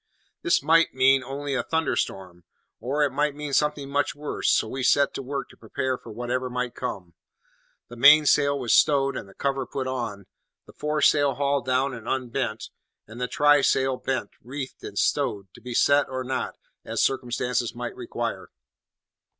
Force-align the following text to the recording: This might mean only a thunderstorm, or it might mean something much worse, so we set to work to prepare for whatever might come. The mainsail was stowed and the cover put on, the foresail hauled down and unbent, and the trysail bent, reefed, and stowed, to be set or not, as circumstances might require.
This 0.41 0.63
might 0.63 0.95
mean 0.95 1.23
only 1.23 1.53
a 1.53 1.61
thunderstorm, 1.61 2.43
or 2.79 3.03
it 3.03 3.11
might 3.11 3.35
mean 3.35 3.53
something 3.53 3.87
much 3.87 4.15
worse, 4.15 4.49
so 4.49 4.67
we 4.67 4.81
set 4.81 5.13
to 5.13 5.21
work 5.21 5.47
to 5.49 5.57
prepare 5.57 5.95
for 5.95 6.09
whatever 6.11 6.49
might 6.49 6.73
come. 6.73 7.13
The 7.87 7.95
mainsail 7.95 8.57
was 8.57 8.73
stowed 8.73 9.15
and 9.15 9.29
the 9.29 9.35
cover 9.35 9.67
put 9.67 9.85
on, 9.85 10.25
the 10.65 10.73
foresail 10.73 11.35
hauled 11.35 11.67
down 11.67 11.93
and 11.93 12.07
unbent, 12.09 12.71
and 13.05 13.21
the 13.21 13.27
trysail 13.27 13.95
bent, 13.97 14.31
reefed, 14.41 14.81
and 14.83 14.97
stowed, 14.97 15.53
to 15.53 15.61
be 15.61 15.75
set 15.75 16.09
or 16.09 16.23
not, 16.23 16.55
as 16.83 17.03
circumstances 17.03 17.75
might 17.75 17.95
require. 17.95 18.49